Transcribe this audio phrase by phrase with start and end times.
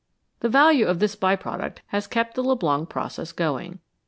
[0.39, 3.77] The value of this by product has kept the Leblanc process going.